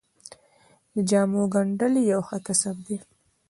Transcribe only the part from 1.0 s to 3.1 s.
جامو ګنډل یو ښه کسب دی